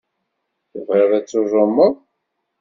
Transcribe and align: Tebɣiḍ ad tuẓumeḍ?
Tebɣiḍ 0.71 1.11
ad 1.17 1.25
tuẓumeḍ? 1.27 1.93